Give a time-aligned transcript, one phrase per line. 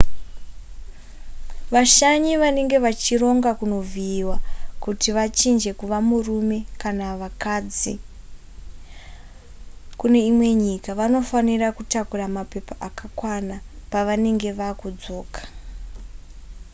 [1.73, 4.37] vashanyi vanenge vachironga kunovhiyiwa
[4.83, 7.93] kuti vachinje kuva varume kana vakadzi
[9.99, 13.55] kune imwe nyika vanofanira kutakura mapepa akakwana
[13.91, 15.41] pavanenge vakudzoka